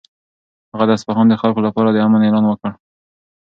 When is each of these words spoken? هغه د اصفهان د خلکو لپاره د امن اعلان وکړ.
هغه 0.71 0.85
د 0.87 0.91
اصفهان 0.97 1.25
د 1.29 1.33
خلکو 1.41 1.65
لپاره 1.67 1.89
د 1.91 1.97
امن 2.05 2.21
اعلان 2.25 2.45
وکړ. 2.47 2.71